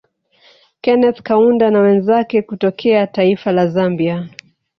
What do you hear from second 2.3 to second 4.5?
kutokea taifa La Zambia